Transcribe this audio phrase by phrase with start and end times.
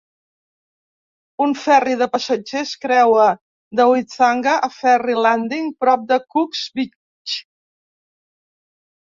[1.43, 3.27] Un ferri de passatgers creua
[3.81, 7.39] de Whitianga a Ferri Landing, prop de Cooks Beach.